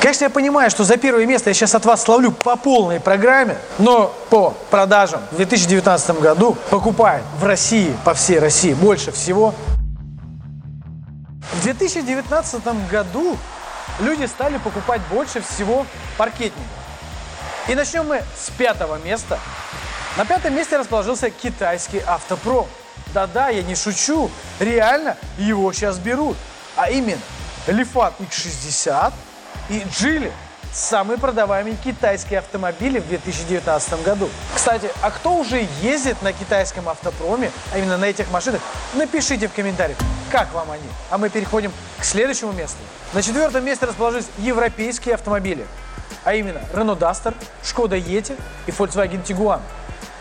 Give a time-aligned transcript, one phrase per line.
[0.00, 3.58] Конечно, я понимаю, что за первое место я сейчас от вас словлю по полной программе,
[3.78, 9.54] но по продажам в 2019 году покупает в России, по всей России, больше всего.
[11.52, 13.36] В 2019 году
[13.98, 15.84] люди стали покупать больше всего
[16.16, 16.64] паркетников.
[17.68, 19.38] И начнем мы с пятого места.
[20.16, 22.66] На пятом месте расположился китайский автопром.
[23.08, 24.30] Да-да, я не шучу,
[24.60, 26.38] реально его сейчас берут.
[26.74, 27.20] А именно
[27.66, 29.12] Лифан X60
[29.70, 30.32] и Джили–
[30.72, 34.28] самые продаваемые китайские автомобили в 2019 году.
[34.54, 38.60] Кстати, а кто уже ездит на китайском автопроме, а именно на этих машинах,
[38.94, 39.98] напишите в комментариях,
[40.30, 40.82] как вам они.
[41.10, 42.78] А мы переходим к следующему месту.
[43.12, 45.66] На четвертом месте расположились европейские автомобили,
[46.24, 49.60] а именно Renault Duster, Skoda Yeti и Volkswagen Tiguan.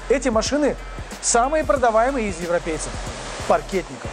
[0.09, 0.75] Эти машины
[1.21, 2.91] самые продаваемые из европейцев,
[3.47, 4.09] паркетников.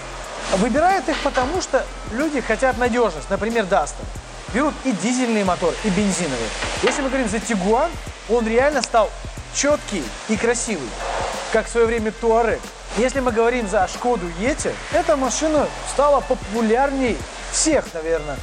[0.56, 4.04] Выбирают их потому, что люди хотят надежность, например, Duster.
[4.52, 6.48] Берут и дизельный мотор, и бензиновый.
[6.82, 7.90] Если мы говорим за Тигуан,
[8.28, 9.10] он реально стал
[9.54, 10.88] четкий и красивый,
[11.52, 12.60] как в свое время Туарек.
[12.96, 17.18] Если мы говорим за Шкоду Ети, эта машина стала популярней
[17.52, 18.36] всех, наверное,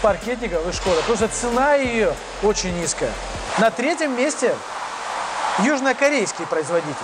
[0.00, 3.10] паркетников и Шкода, потому что цена ее очень низкая.
[3.58, 4.54] На третьем месте
[5.58, 6.96] южнокорейский производитель.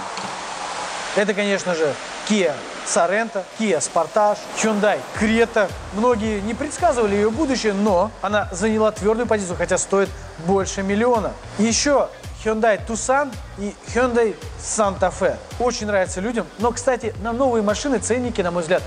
[1.16, 1.94] Это, конечно же,
[2.28, 5.70] Kia Sorento, Kia Sportage, Hyundai Creta.
[5.94, 10.10] Многие не предсказывали ее будущее, но она заняла твердую позицию, хотя стоит
[10.46, 11.32] больше миллиона.
[11.58, 12.10] Еще
[12.44, 15.36] Hyundai Tucson и Hyundai Santa Fe.
[15.58, 16.46] Очень нравится людям.
[16.58, 18.82] Но, кстати, на новые машины ценники, на мой взгляд,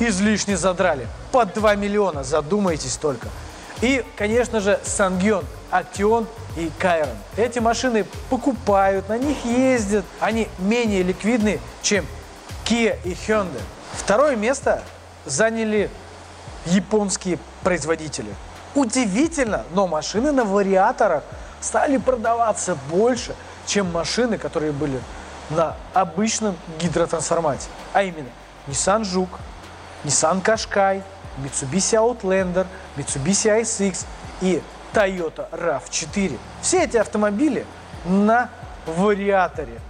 [0.00, 1.06] излишне задрали.
[1.30, 3.28] Под 2 миллиона, задумайтесь только.
[3.82, 7.16] И, конечно же, Сангyon, Актион и Кайрон.
[7.36, 10.04] Эти машины покупают, на них ездят.
[10.18, 12.04] Они менее ликвидны, чем
[12.70, 13.60] Kia и Hyundai.
[13.94, 14.80] Второе место
[15.26, 15.90] заняли
[16.66, 18.32] японские производители.
[18.76, 21.24] Удивительно, но машины на вариаторах
[21.60, 23.34] стали продаваться больше,
[23.66, 25.00] чем машины, которые были
[25.50, 27.66] на обычном гидротрансформате.
[27.92, 28.28] А именно
[28.68, 29.40] Nissan Juke,
[30.04, 31.02] Nissan Qashqai,
[31.38, 34.06] Mitsubishi Outlander, Mitsubishi ISX
[34.42, 34.62] и
[34.94, 36.38] Toyota RAV4.
[36.62, 37.66] Все эти автомобили
[38.04, 38.48] на
[38.86, 39.80] вариаторе.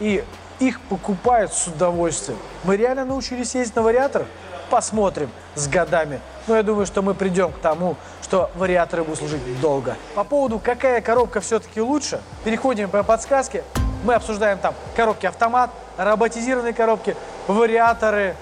[0.00, 0.24] И
[0.66, 2.38] их покупают с удовольствием.
[2.64, 4.26] Мы реально научились ездить на вариаторах?
[4.70, 6.20] Посмотрим с годами.
[6.46, 9.96] Но я думаю, что мы придем к тому, что вариаторы будут служить долго.
[10.14, 13.64] По поводу, какая коробка все-таки лучше, переходим по подсказке.
[14.04, 18.34] Мы обсуждаем там коробки автомат, роботизированные коробки, вариаторы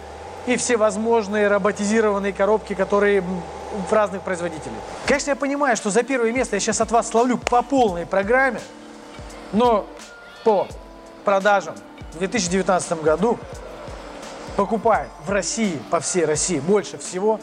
[0.47, 3.23] и всевозможные роботизированные коробки, которые
[3.89, 4.75] в разных производителей.
[5.07, 8.61] Конечно, я понимаю, что за первое место я сейчас от вас словлю по полной программе,
[9.53, 9.87] но
[10.45, 10.67] по
[11.25, 11.75] продажам
[12.13, 13.39] в 2019 году
[14.57, 17.41] покупает в России, по всей России, больше всего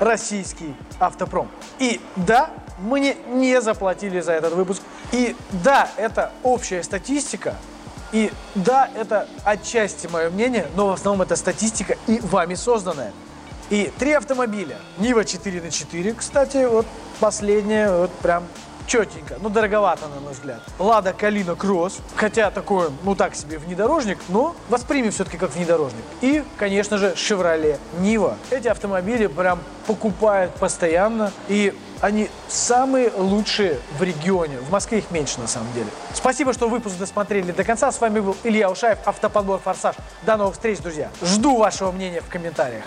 [0.00, 1.48] российский автопром.
[1.78, 4.82] И да, мы не, не заплатили за этот выпуск.
[5.12, 7.54] И да, это общая статистика.
[8.12, 13.12] И да, это отчасти мое мнение, но в основном это статистика и вами созданная.
[13.70, 14.76] И три автомобиля.
[14.98, 16.86] Нива 4 на 4, кстати, вот
[17.18, 18.44] последняя, вот прям
[18.86, 20.60] четенько, но дороговато, на мой взгляд.
[20.78, 26.04] Лада Калина Кросс, хотя такой, ну так себе, внедорожник, но воспримем все-таки как внедорожник.
[26.20, 28.36] И, конечно же, Chevrolet Нива.
[28.50, 34.58] Эти автомобили прям покупают постоянно, и они самые лучшие в регионе.
[34.58, 35.86] В Москве их меньше, на самом деле.
[36.12, 37.90] Спасибо, что выпуск досмотрели до конца.
[37.90, 39.96] С вами был Илья Ушаев, Автоподбор Форсаж.
[40.22, 41.10] До новых встреч, друзья.
[41.22, 42.84] Жду вашего мнения в комментариях.